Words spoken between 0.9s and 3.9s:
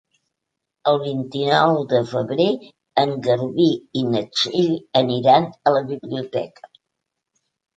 El vint-i-nou de febrer en Garbí